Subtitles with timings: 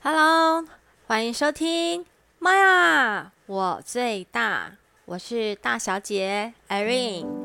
[0.00, 0.64] Hello，
[1.08, 2.06] 欢迎收听。
[2.38, 4.72] 妈呀，我最大，
[5.06, 7.37] 我是大小姐 Irene。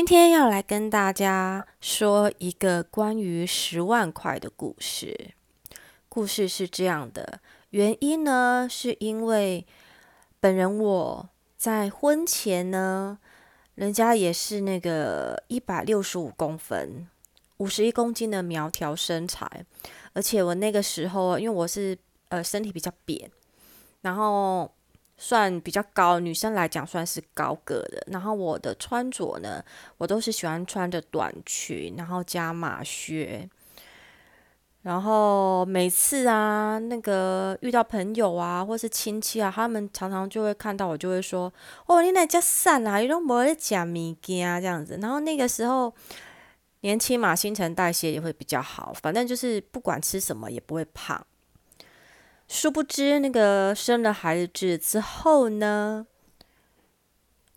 [0.00, 5.32] 今天要来跟大家说一个关于十万块的故事。
[6.08, 9.66] 故事是这样的，原因呢，是因为
[10.40, 13.18] 本人我在婚前呢，
[13.74, 17.06] 人家也是那个一百六十五公分、
[17.58, 19.66] 五十一公斤的苗条身材，
[20.14, 21.98] 而且我那个时候，因为我是
[22.30, 23.30] 呃身体比较扁，
[24.00, 24.72] 然后。
[25.20, 28.02] 算比较高，女生来讲算是高个的。
[28.06, 29.62] 然后我的穿着呢，
[29.98, 33.48] 我都是喜欢穿着短裙，然后加马靴。
[34.82, 41.52] 然后每次啊，那个遇到朋友啊，或是亲戚啊，他们常常就会看到我，就会说
[41.84, 45.94] ：“哦，你那叫散啊，你都没在讲物件这样子。”然后那个时候
[46.80, 51.26] 年轻嘛，新陈代谢也会比较好，反正就是不管吃什么也不会胖。
[52.52, 56.04] 殊不知，那个生了孩子之后呢，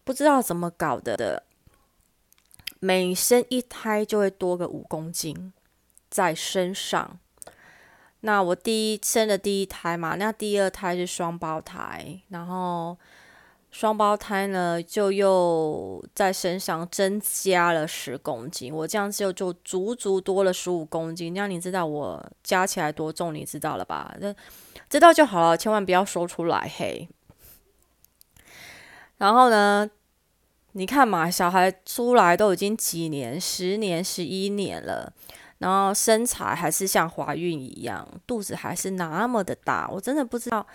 [0.04, 1.42] 不知道怎么搞的的，
[2.80, 5.52] 每生一胎就会多个五公斤
[6.12, 7.18] 在身上。
[8.20, 12.96] 那我第一生的第一胎嘛，那第二胎是双胞胎，然后。
[13.72, 21.34] 双胞胎呢，就又在身上增加了十公斤，我这样就就足足多了十五公斤。
[21.34, 23.34] 那你知道我加起来多重？
[23.34, 24.16] 你知道了吧？
[24.20, 24.32] 那
[24.90, 27.08] 知道就好了，千万不要说出来嘿。
[29.18, 29.90] 然后呢，
[30.74, 35.14] 你看嘛，小孩出来都已经几年、十年、十一年了，
[35.60, 40.66] 然后身材还是像怀孕一样，肚子还是那么的大，我真的不知道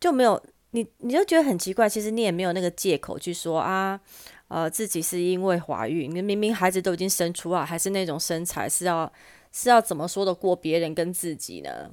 [0.00, 0.42] 就没有。
[0.74, 4.00] 你你就觉得很奇怪，其实你也没有那个借口去说啊，
[4.48, 9.12] 呃，自己是因为怀孕，你明明孩子都已经生出来，还是那种身材，是要
[9.52, 11.90] 是要怎么说的过别人跟自己呢？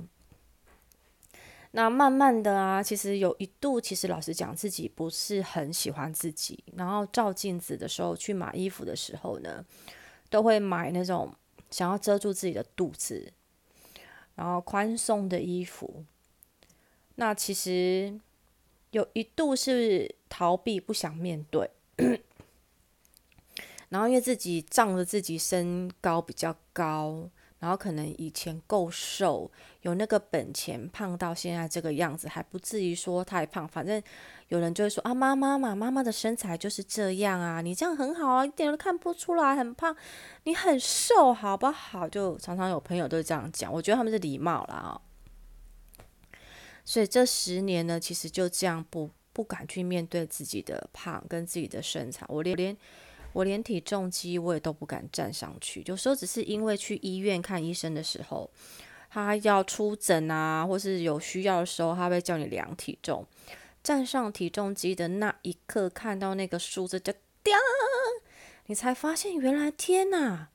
[1.71, 9.65] 那慢慢的啊，其实有一度，其实老实讲，自己不是很喜欢自己，然后照镜子的时候，去买衣服的时候呢，
[10.29, 11.33] 都会买那种
[11.69, 13.31] 想要遮住自己的肚子，
[14.35, 16.05] 然后宽松的衣服。
[17.15, 18.19] 那其实。
[18.91, 21.69] 有一度是逃避，不想面对，
[23.89, 27.29] 然后因为自己仗着自己身高比较高，
[27.59, 33.67] 然后可能以前够瘦，有那个本钱，胖到现在这个样子，还不至于说太胖。
[33.67, 34.01] 反正
[34.47, 39.95] 有人就会说啊，妈妈嘛，妈妈的身材就是这样啊，你这样很好啊，一点都看不出来很胖，
[40.43, 42.07] 你很瘦好不好？
[42.07, 45.01] 就常常有朋友都这样讲，我觉得他们是礼貌了啊。
[46.85, 52.75] 所以这十年呢，其实就这样不不敢去面对自己的胖跟自己的身材，我连连
[53.33, 55.83] 我连体重机我也都不敢站上去。
[55.85, 58.49] 有时候只是因为去医院看医生的时候，
[59.09, 63.25] 他要出诊啊，或是有需要的时候，他会叫你量体重。
[63.81, 67.57] 站上体重机的那一刻，看到那个数字就掉，
[68.65, 70.49] 你才发现原来天哪，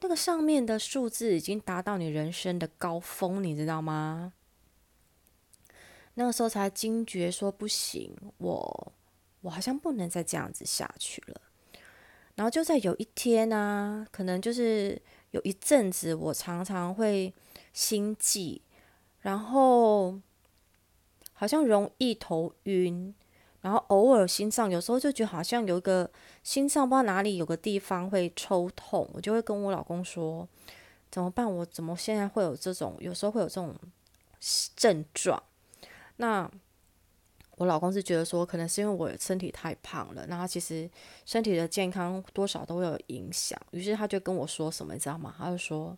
[0.00, 4.32] 那个上面的数字已经达到你人生的高峰，你知道吗？
[6.14, 8.92] 那个时候才惊觉说不行，我
[9.42, 11.40] 我好像不能再这样子下去了。
[12.34, 15.00] 然后就在有一天呢，可能就是
[15.32, 17.32] 有一阵子，我常常会
[17.74, 18.62] 心悸，
[19.20, 20.18] 然后
[21.34, 23.14] 好像容易头晕，
[23.60, 26.10] 然后偶尔心脏有时候就觉得好像有一个
[26.42, 30.48] 心脏不知道哪里有个地方会抽痛，我就会跟我老公说
[31.10, 31.46] 怎么办？
[31.46, 32.96] 我怎么现在会有这种？
[32.98, 33.76] 有时候会有这种
[34.74, 35.42] 症状。
[36.16, 36.50] 那
[37.62, 40.90] 我老公是觉得说，可能是因为我身体太胖了，然后其实
[41.24, 43.56] 身体的健康多少都会有影响。
[43.70, 45.32] 于是他就跟我说什么，你知道吗？
[45.38, 45.96] 他就说，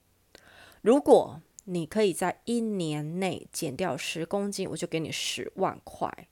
[0.82, 6.28] 如果你可以在一年内减掉十公斤，我就给你十万块。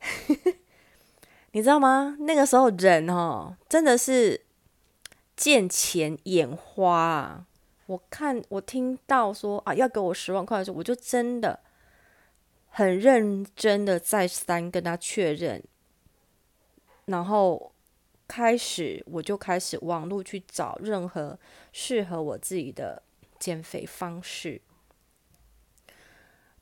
[1.52, 2.16] 你知道吗？
[2.20, 4.40] 那个时候人哦，真的是
[5.36, 7.46] 见钱眼花啊。
[7.84, 11.60] 我看我听到说啊，要给我十万块的时候，我就真的。
[12.76, 15.62] 很认真的再三跟他确认，
[17.04, 17.72] 然后
[18.26, 21.38] 开始我就开始网络去找任何
[21.70, 23.00] 适合我自己的
[23.38, 24.60] 减肥方式。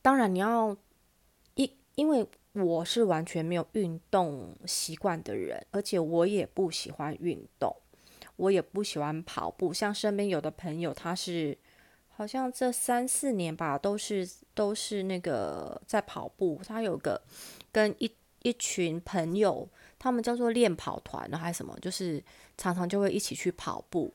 [0.03, 0.77] 当然你要
[1.55, 7.75] 一，因为我是完全没有运动习惯的人，而且我也不喜欢运动。
[8.37, 9.73] 我也不喜欢跑步。
[9.73, 11.57] 像身边有的朋友，他是
[12.15, 16.61] 好像这三四年吧，都是都是那个在跑步。
[16.67, 17.21] 他有个
[17.73, 18.11] 跟一
[18.43, 19.69] 一群朋友，
[19.99, 22.23] 他们叫做练跑团，还是什么，就是
[22.57, 24.13] 常常就会一起去跑步。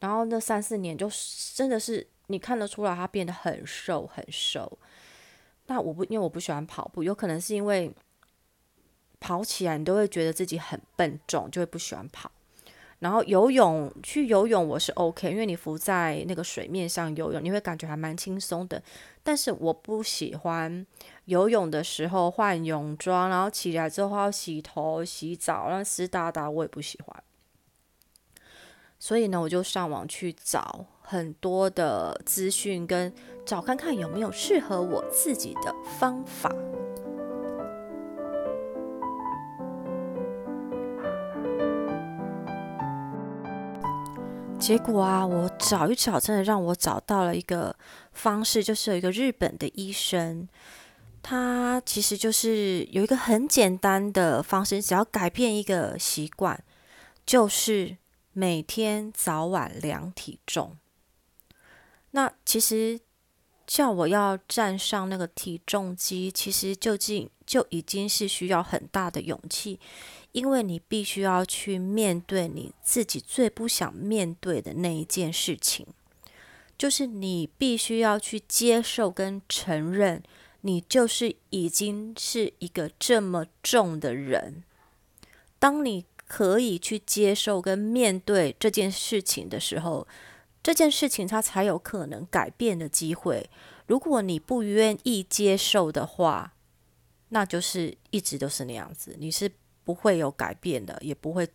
[0.00, 1.08] 然后那三四年就
[1.54, 4.78] 真的是你看得出来，他变得很瘦很瘦。
[5.66, 7.92] 那我不因为我不喜欢跑步，有可能是因为
[9.20, 12.32] 跑起来你都会觉得自己很笨重，就会不喜欢跑。
[13.02, 18.80] 然后游泳去游泳我是 OK，因为你浮在那个水面上游泳，你会感觉还蛮轻松的。
[19.24, 20.86] 但是我不喜欢
[21.24, 27.24] 游泳的时候换泳装，然后起来之后要洗头洗澡，然后湿哒哒，我也不喜欢。
[29.00, 33.12] 所以呢，我就上网去找很多的资讯，跟
[33.44, 36.48] 找看看有没有适合我自己的方法。
[44.62, 47.74] 结果啊，我找一找，真的让我找到了一个
[48.12, 50.46] 方式，就是有一个日本的医生，
[51.20, 56.62] 他其实就是有一个很简单的方式，只要改变一个习惯，
[57.26, 57.96] 就是。
[58.34, 60.78] 每天早晚量体重，
[62.12, 62.98] 那其实
[63.66, 69.78] 叫我要站上那个体重机，其实就近就已经是需要很大的勇气，
[70.32, 75.86] 因为你必须要去面对你自己最不想面对的那一件事情，
[76.76, 80.22] 就是你必须要去接受跟承认，
[80.62, 84.62] 你就是已经是一个这么重的人，
[85.58, 86.04] 当你。
[86.24, 90.08] 可以去接受跟面对这件事情的时候，
[90.62, 93.50] 这件事情它才有可能改变的机会。
[93.86, 96.54] 如果你不愿意接受的话，
[97.30, 99.50] 那就是一直都是那样子，你是
[99.84, 101.48] 不会有改变的，也不会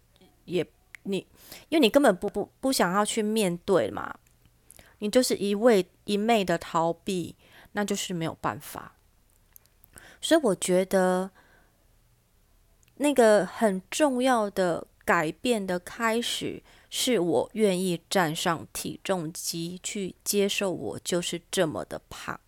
[0.46, 0.66] 也
[1.04, 1.26] 你，
[1.70, 4.20] 因为你根本不不不想要去面对嘛，
[5.00, 7.36] 你就是一味一昧的逃避，
[7.72, 8.96] 那就是没有办法。
[10.20, 11.32] 所以我觉得。
[13.00, 16.64] 那个很重要的改变的开始，
[17.00, 22.40] 是我愿意站上体重机去接受我就是这么的胖，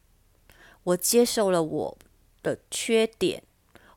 [0.82, 1.98] 我接受了我
[2.42, 3.44] 的缺点，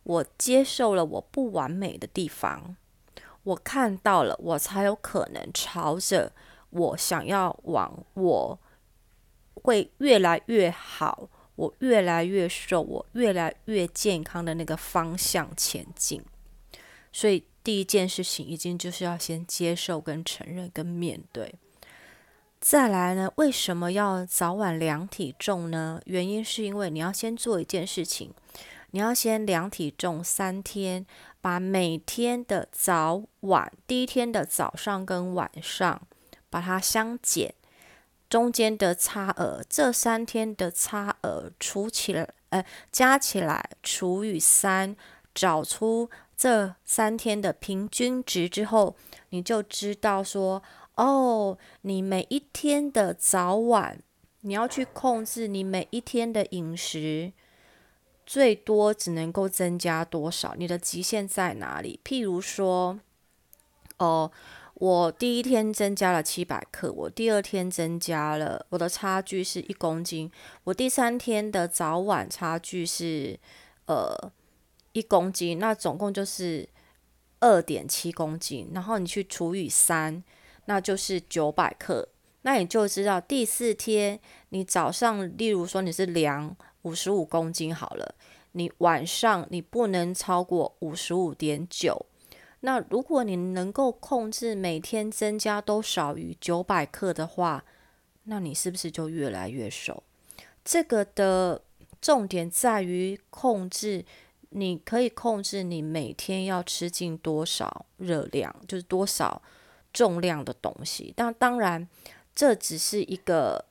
[0.02, 2.76] 我接受了我不完美的地方，
[3.44, 6.34] 我看到了，我才有可能朝着
[6.68, 8.58] 我想要往我
[9.54, 16.22] 会越来越好，我越来越瘦，我越来越健康的那个方向前进。
[17.10, 21.54] 所以第一件事情，已经就是要先接受、跟承认、跟面对。
[22.60, 26.00] 再来呢，为什么要早晚量体重呢？
[26.06, 28.32] 原因是因为你要先做一件事情，
[28.92, 31.04] 你要先量体重三天，
[31.40, 36.02] 把每天的早晚，第一天的早上跟晚上，
[36.50, 37.52] 把它相减，
[38.30, 44.96] 中间的差额，这三天的差额除起来，呃，加起来除以三，
[45.34, 46.08] 找出。
[46.42, 48.96] 这三天的平均值之后，
[49.28, 50.60] 你就知道说，
[50.96, 54.02] 哦，你每一天的早晚，
[54.40, 57.32] 你要去控制你每一天的饮食，
[58.26, 60.56] 最多只能够增加多少？
[60.58, 62.00] 你的极限在哪里？
[62.02, 62.98] 譬如说，
[63.98, 64.32] 哦，
[64.74, 70.28] 我第一天增加了七百克，我第二天增加了，我的差距是一公斤，
[70.64, 73.38] 我第三天的早晚差距是，
[73.86, 74.32] 呃。
[74.92, 76.68] 一公斤，那总共就是
[77.40, 80.22] 二点七公斤，然后你去除以三，
[80.66, 82.08] 那就是九百克。
[82.42, 84.18] 那你就知道第四天
[84.50, 88.14] 你早上，例如说你是量五十五公斤好了，
[88.52, 92.04] 你晚上你不能超过五十五点九。
[92.60, 97.64] 那如果你能够控制每天增加都少于九百克的话，
[98.24, 100.02] 那你是不是就越来越瘦？
[100.64, 101.62] 这个的
[102.00, 104.04] 重点在于控制。
[104.54, 109.42] 你可以控制你每天要吃进多少热量，就是多少
[109.92, 111.12] 重量的东西。
[111.16, 111.88] 但当然，
[112.34, 113.64] 这只是一个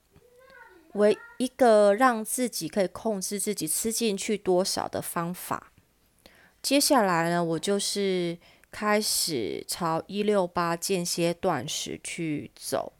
[0.93, 5.71] 为一个让自己可以控制自己吃进去多少的方法。
[6.61, 8.38] 接下来呢，我就是
[8.69, 12.93] 开始朝一六八间歇断食去走。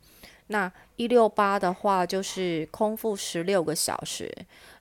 [0.48, 4.30] 那一六八的话，就是空腹十六个小时，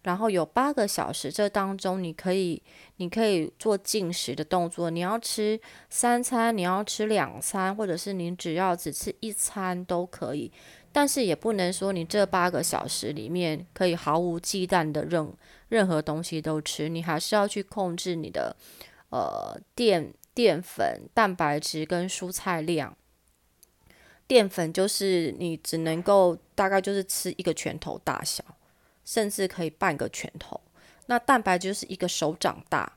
[0.02, 2.62] 然后有八个小时，这当中你可以，
[2.96, 4.90] 你可以做进食的动作。
[4.90, 10.50] 你要吃三餐，你要吃两餐，或者是你只要只吃一餐都可以。
[10.92, 15.32] 但是也不能说你这八个小时里面可以毫无忌惮的任
[15.68, 18.56] 任何东西都吃，你还是要去控制你的
[19.10, 22.96] 呃淀淀粉、蛋白质跟蔬菜量。
[24.26, 28.42] 淀粉就是你只能够大概就是吃一个拳头大小，
[29.10, 30.60] 甚至可以半个拳头。
[31.06, 32.92] 那蛋白就是一个手掌大。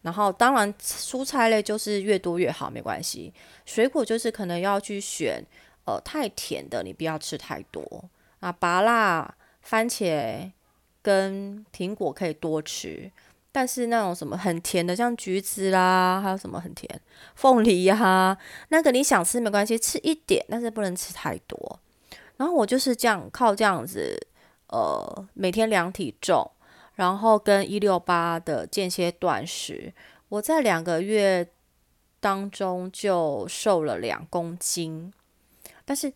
[0.00, 3.30] 然后当然蔬菜类就是越多越好，没关系。
[3.66, 5.44] 水果就是可能要去选，
[5.84, 8.08] 呃，太甜的你不要吃太多
[8.40, 8.50] 啊。
[8.50, 10.50] 芭辣、番茄
[11.02, 13.12] 跟苹果可以多吃。
[13.52, 16.88] 但是那种什么很甜的，像橘子啦，还有什么很甜，
[17.34, 21.80] 凤梨呀，那个你想吃没关系，吃一点，但是不能吃太多。
[22.36, 24.16] 然后我就是这样靠这样子，
[24.68, 26.50] 呃，每天量体重，
[26.94, 29.92] 然后跟一六八的间歇断食，
[30.28, 31.48] 我在两个月
[32.20, 35.12] 当中就瘦了两公斤。
[35.84, 36.12] 但是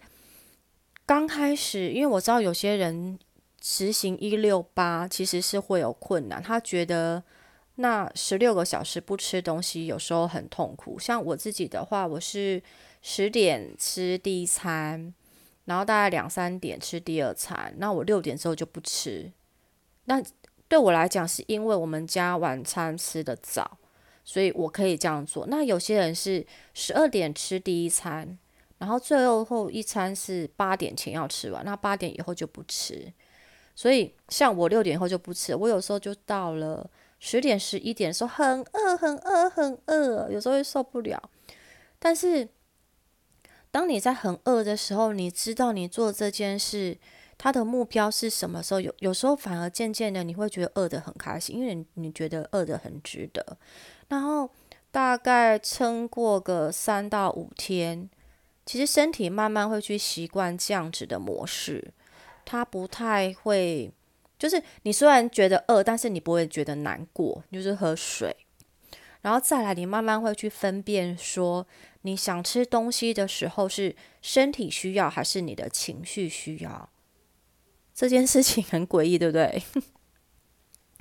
[1.04, 3.18] 刚开始，因为我知道有些人。
[3.64, 7.23] 实行一六八其实是会有困难，他觉得
[7.76, 10.99] 那十六个小时不吃东西有时候很痛苦。
[10.99, 12.61] 像我自己的话，我是
[13.02, 15.14] 十点吃第一餐，
[15.64, 19.31] 然后大概两三点吃第二餐，那我六点之后就不吃。
[20.04, 20.23] 那
[20.69, 23.78] 对我来讲，是因为我们家晚餐吃的早，
[24.25, 25.47] 所以我可以这样做。
[25.47, 28.38] 那有些人是十二点吃第一餐，
[28.78, 33.12] 然后最后后一餐是八点前要吃完，那八点以后就不吃。
[33.75, 36.88] 所以，像我六点后就不吃，我有时候就到了
[37.21, 41.31] 十点、十一点的时候很饿、很饿、很饿，有时候会受不了。
[41.99, 42.47] 但是，
[43.73, 46.97] 当你在很饿的时候，你知道你做这件事，
[47.38, 48.81] 它的目标是什么时候？
[48.81, 53.57] 有有时候反而渐渐的你会觉得饿得很开心，因为你你觉得饿得很值得。
[54.09, 54.49] 然后
[54.91, 58.11] 大概撑过个三到五天，
[58.67, 61.93] 其实身体慢慢会去习惯这样子的模式。
[62.45, 63.91] 它不太会，
[64.38, 68.37] 就是你虽然觉得饿，但是你不会觉得难过，就是喝水，
[69.23, 71.67] 然后再来，你慢慢会去分辨说，
[72.02, 76.91] 你想吃东西的时候是身体需要还是你的情绪需要，
[77.95, 79.62] 这件事情很诡异，对不对？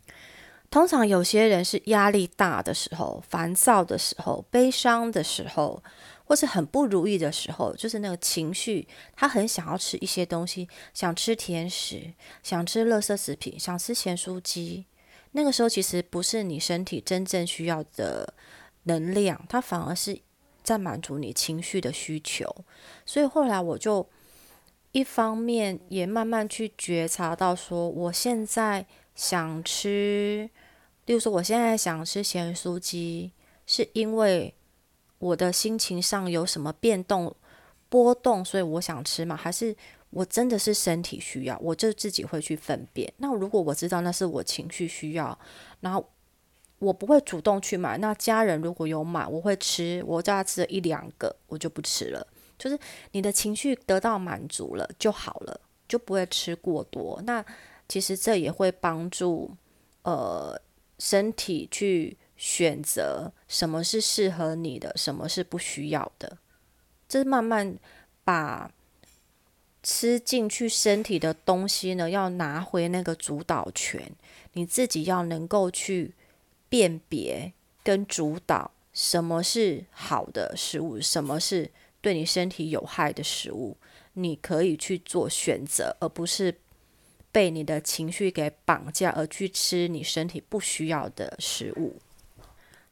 [0.72, 5.84] 通常有些人是压力大的时候、烦躁的时候、悲伤的时候。
[6.24, 8.88] 或是很不如意的时候，就是那个情绪，
[9.18, 14.86] 他很想要吃一些东西，想吃甜食，想吃垃圾食品，想吃咸酥鸡。
[15.32, 18.34] 那个时候其实不是你身体真正需要的
[18.84, 20.20] 能量，它反而是
[20.64, 22.54] 在满足你情绪的需求。
[23.06, 24.08] 所以后来我就
[24.92, 28.86] 一方面也慢慢去觉察到，说我现在
[29.16, 30.50] 想吃，
[31.06, 33.32] 例如说我现在想吃咸酥鸡，
[33.66, 34.54] 是因为。
[35.22, 37.36] 我的心情上有什么变动、
[37.90, 39.36] 波动，所以我想吃嘛？
[39.36, 39.76] 还是
[40.12, 41.58] 我真的是身体需要？
[41.60, 43.12] 我就自己会去分辨。
[43.18, 45.38] 那如果我知道那是我情绪需要，
[45.80, 46.08] 然后
[46.80, 47.98] 我不会主动去买。
[47.98, 50.04] 那家人如果有买，我会吃。
[50.06, 52.26] 我叫他吃了一两个，我就不吃了。
[52.58, 52.78] 就是
[53.12, 57.22] 你的情绪得到满足了就好了，就不会吃过多。
[57.26, 57.44] 那
[57.90, 59.50] 其实这也会帮助
[60.04, 60.62] 呃
[61.00, 62.18] 身体去。
[62.42, 66.40] 选择什么是适合你的，什么是不需要的，
[67.08, 67.78] 这慢慢
[68.24, 68.72] 把
[69.84, 74.12] 吃进去身体的东西呢，要拿回那个主导权。
[74.54, 76.14] 你自己要能够去
[76.68, 81.72] 辨别跟主导什么是好的食物，什么是
[82.02, 83.78] 对你身体有害的食物，
[84.14, 86.56] 你可以去做选择，而不是
[87.32, 91.96] 被你的情绪给绑架而去吃你身体不需要的食物。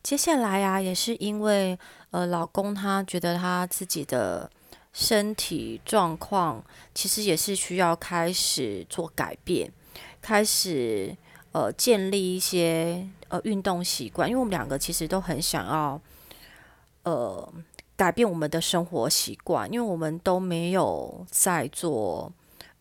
[0.01, 1.77] 接下来啊，也是因为
[2.11, 4.49] 呃，老公他觉得他自己的
[4.91, 9.71] 身体状况其实也是需要开始做改变，
[10.21, 11.15] 开始
[11.51, 14.27] 呃建立一些呃运动习惯。
[14.27, 16.01] 因为我们两个其实都很想要
[17.03, 17.53] 呃
[17.95, 22.31] 改变我们的生活习惯，因为我们都没有在做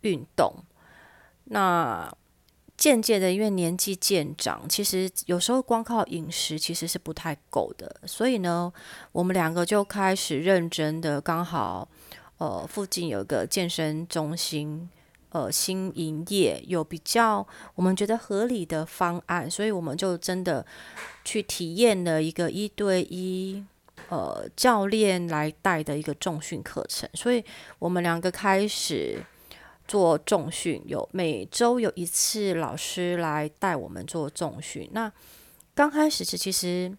[0.01, 0.53] 运动。
[1.45, 2.13] 那
[2.77, 8.01] 渐渐的，因为年纪渐长，其实有时候光靠饮食其实是不太够的。
[8.07, 8.73] 所以呢，
[9.11, 11.89] 我们两个就开始认真的，刚好
[12.39, 14.89] 呃附近有一个健身中心，
[15.31, 20.65] 呃新营业，有比较我们觉得合理的方案，所以我们就真的
[21.25, 23.63] 去体验了一个一对一
[24.09, 27.09] 呃教练来带的一个重训课程。
[27.15, 27.45] 所以
[27.79, 29.23] 我们两个开始。
[29.89, 34.87] 做重训有每周有一次老师来带我们做重训。
[34.93, 35.11] 那
[35.75, 36.95] 刚开始是其实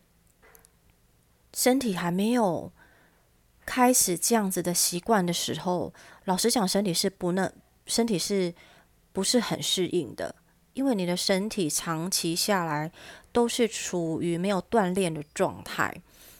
[1.53, 2.71] 身体还没有
[3.69, 5.93] 开始这样子的习惯的时候，
[6.25, 7.53] 老实讲，身体是不能，
[7.85, 8.51] 身体是
[9.13, 10.33] 不是很适应的？
[10.73, 12.91] 因为你的身体长期下来
[13.31, 15.93] 都是处于没有锻炼的状态，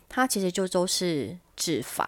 [0.10, 2.04] 它其实就都是脂肪，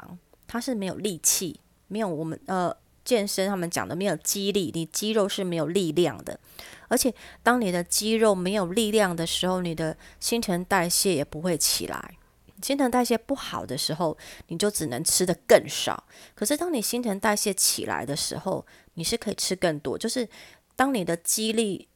[0.47, 1.59] 它是没有力气。
[1.87, 2.75] 没有我们呃
[3.05, 6.39] 健身他们讲的没有肌力，你肌肉是没有力量的。
[6.87, 7.13] 而且
[7.43, 12.17] 当你的肌肉没有力量的时候，你的新陈代谢也不会起来。
[12.61, 16.03] 新陈代谢不好的时候，你就只能吃的更少。
[16.35, 19.97] 可是当你新陈代谢起来的时候，你是可以吃更多。
[19.97, 20.27] 就是
[20.75, 21.87] 当你的肌力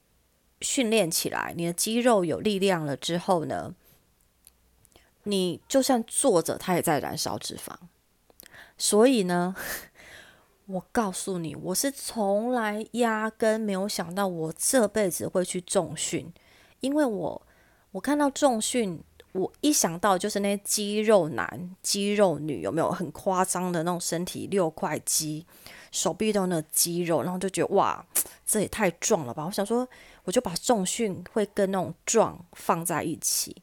[0.61, 3.73] 训练起来，你的肌肉有力量了之后呢，
[5.23, 7.73] 你就算坐着，它也在燃烧脂肪。
[8.77, 9.55] 所以呢，
[10.67, 16.33] 我告诉你，我是从来压根没有想到我这辈子会去重训，
[16.79, 17.47] 因为我
[17.91, 19.03] 我看到重训。
[19.35, 25.45] 我一想到就是那些肌肉男、肌肉女，有没有很夸张的那种身体六块肌，
[25.91, 28.05] 手臂都那肌肉，然后就觉得哇，
[28.47, 29.45] 这也太壮了吧！
[29.45, 29.85] 我想说，
[30.23, 33.53] 我就把重训会跟那种壮放在一起。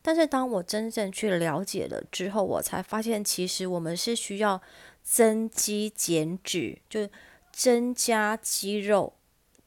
[0.00, 4.62] 但是当我真正去了解了之后，我才发现，其实我们是需要
[5.02, 7.10] 增肌减脂，就是
[7.52, 9.12] 增加肌肉，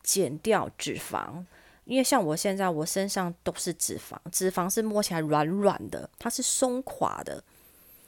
[0.02, 1.46] 减掉脂肪。
[1.86, 7.44] 因为像我现在，我身上都是脂肪，脂肪是摸起来软软的，它是松垮的，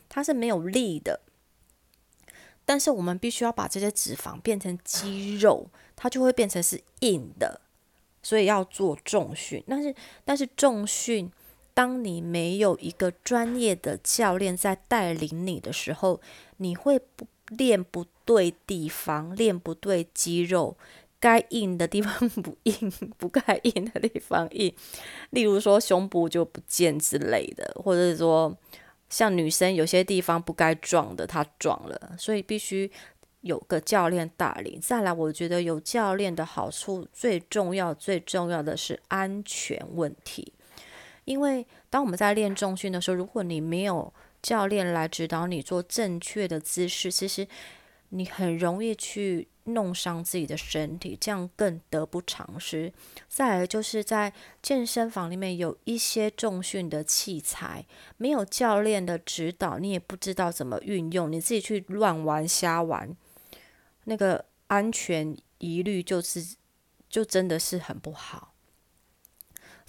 [0.08, 1.22] 它是没有力的。
[2.66, 7.62] 但是我们必须要把这些脂肪变成肌肉，它就会变成是硬的。
[8.26, 11.30] 所以要做重训，但是但是重训，
[11.74, 16.22] 当你没有一个专业的教练在带领你的时候，
[16.56, 20.78] 你会不练不对地方，练不对肌肉。
[21.24, 24.76] 该硬的地方不硬， 不该硬的地方硬。
[25.30, 28.54] 例如说胸部就不见之类的，或者是说
[29.08, 32.92] 像女生有些地方不该撞的，她撞了，所以必须
[33.40, 34.78] 有个教练带领。
[34.82, 40.52] 再来，我觉得有教练的好处最重要、最重要的是安全问题。
[41.24, 47.48] 因为当我们在练重训的时候，如果你没有教练来指导你做正确的姿势，其实
[48.14, 49.48] 你很容易去。
[49.66, 52.92] 弄伤自己的身体，这样更得不偿失。
[53.30, 57.86] 再来就是在健身房里面有一些重训的器材，
[58.18, 63.16] 没有教练的指导，你也不知道怎么运用，你自己去乱玩瞎玩，
[64.04, 66.58] 那个安全疑虑就是
[67.10, 68.53] 就真的是很不好。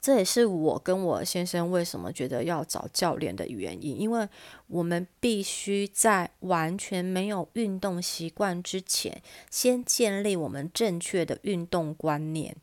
[0.04, 4.28] 这也是我跟我先生为什么觉得要找教练的原因，因为
[4.66, 12.54] 我们必须在完全没有运动习惯之前，先建立我们正确的运动观念、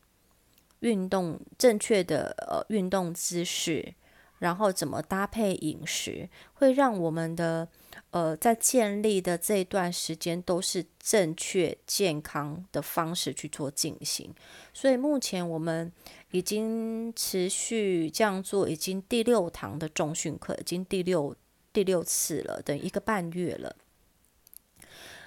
[0.78, 3.92] 运动正确的呃运动姿势，
[4.38, 7.66] 然后怎么搭配饮食，会让我们的
[8.10, 14.32] 呃在建立的这段时间都是正确健康的方式去做进行。
[14.72, 15.90] 所以目前我们。
[16.32, 21.36] 已经持续这样做，已经第六堂的重训课，已经第六
[21.74, 23.76] 第六次了，等一个半月了。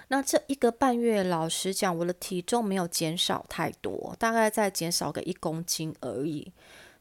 [0.08, 6.52] 那这一个半月，老实讲，我的体重没有减少太多，大概在减少个一公斤而已。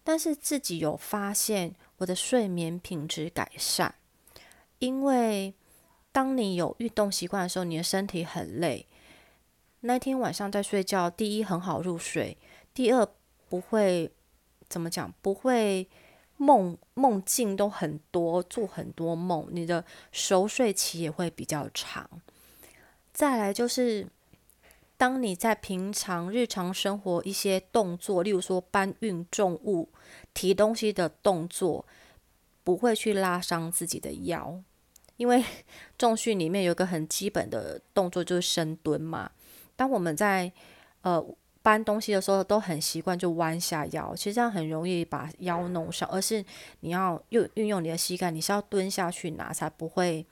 [0.04, 3.96] 但是自己有发现我的睡眠品质改善，
[4.78, 5.56] 因为
[6.12, 8.88] 当你有运动习惯的时候，你的身体很累。
[9.80, 12.38] 那天晚上在睡觉，第一很好入睡，
[12.72, 13.08] 第二。
[13.50, 14.12] 不会
[14.68, 15.14] 怎么讲？
[15.22, 15.88] 不会
[16.38, 22.10] 梦梦境都很多，做很多梦，你的熟睡期也会比较长。
[23.14, 24.08] 再来就是，
[24.98, 29.90] 当你在平常日常生活一些动作，例如说搬运重物、
[30.34, 31.86] 提东西的动作，
[32.64, 34.60] 不会去拉伤自己的腰，
[35.18, 35.44] 因为
[35.98, 39.32] 重训里面有个很基本的动作就是深蹲嘛。
[39.76, 40.52] 当我们在
[41.02, 41.26] 呃。
[41.66, 46.08] 搬东西的时候都很习惯就弯下腰，其实这样很容易把腰弄伤。
[46.12, 46.46] 而是
[46.82, 50.24] 你要用运用你的膝盖，你是要蹲下去拿，才不会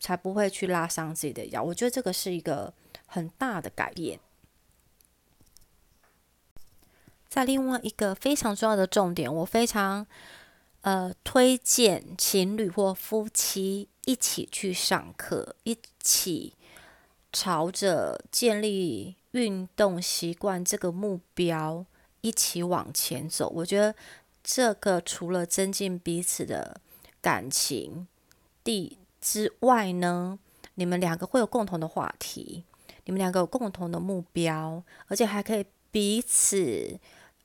[0.00, 1.62] 才不会去拉伤自己的腰。
[1.62, 2.74] 我觉得这个是一个
[3.06, 4.18] 很大的改变。
[7.28, 10.04] 在另外一个非常重要的重点，我非常
[10.80, 16.56] 呃推荐情侣或夫妻一起去上课，一起
[17.32, 19.16] 朝着建立。
[19.32, 21.84] 运动习惯这个目标
[22.22, 23.94] 一起往前走，我觉得
[24.42, 26.80] 这个除了增进彼此的
[27.20, 28.08] 感情
[28.64, 30.38] 地之外呢，
[30.76, 32.64] 你们两个会有共同的话题，
[33.04, 36.98] 你们两个有共同的目标，而且还可以彼此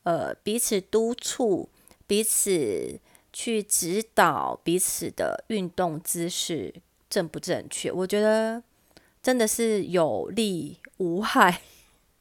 [0.03, 1.67] 呃彼此督促，
[2.07, 2.97] 彼此
[3.33, 6.73] 去指导彼此的运动姿势
[7.09, 7.91] 正不正确。
[7.91, 8.63] 我觉得
[9.23, 11.61] 真的是有利无害。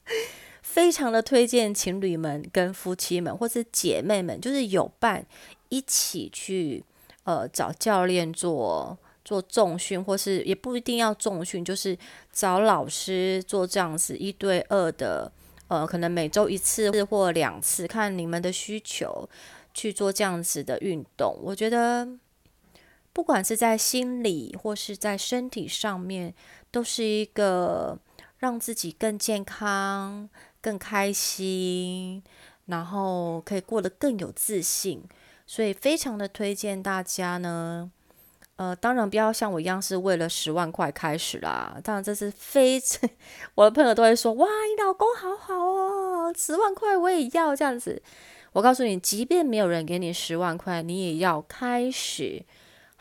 [0.62, 5.26] 非常的推荐情侣们、跟夫妻们或是姐妹们，就是有伴
[5.68, 6.82] 一起去
[7.24, 11.98] 呃找教练做做重训，或是也不一定要重训，就是
[12.32, 15.30] 找老师做这样子一对二的，
[15.68, 19.28] 呃，可能每周一次或两次，看你们的需求
[19.74, 21.38] 去做这样子的运动。
[21.42, 22.08] 我觉得，
[23.12, 26.34] 不管是在心理或是在身体上面，
[26.70, 27.98] 都是一个
[28.38, 30.28] 让自己更健康、
[30.60, 32.22] 更开心，
[32.66, 35.02] 然后可以过得更有自信。
[35.46, 37.90] 所以非常的推荐大家呢。
[38.56, 41.78] 呃，当然不要像我一样是为了十万块开始啦。
[41.82, 43.08] 当然这是非常，
[43.54, 48.00] 我的朋友都会说，哇，你老公好好哦，十万块我也要这样子。
[48.52, 52.44] 我告诉你，即便没有人给你十万块，你也要开始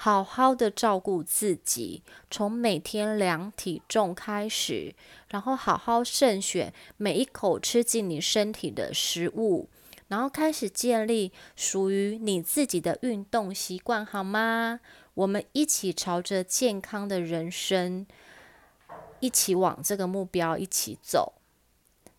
[0.03, 4.95] 好好的照顾自己，从每天量体重开始，
[5.27, 9.69] 然后好好慎选每一口吃进你身体的食物，
[10.07, 14.79] 然后开始建立属于你自己的运动习惯，好吗？
[15.13, 18.07] 我们一起朝着健康的人生，
[19.19, 21.33] 一起往这个目标一起走。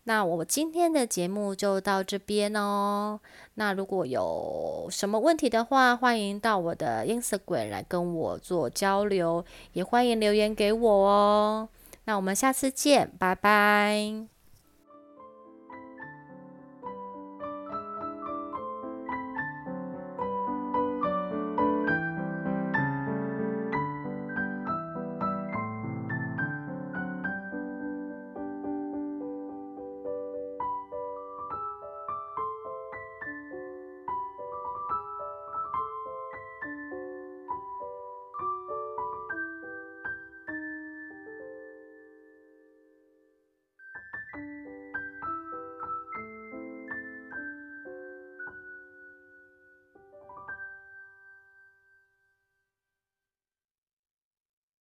[0.04, 3.20] 那我今天的节目就到这边哦。
[3.54, 11.68] 那如果有什么问题的话，欢迎到我的 Instagram 来跟我做交流，也欢迎留言给我哦。
[12.04, 14.41] 那我们下次见，拜拜。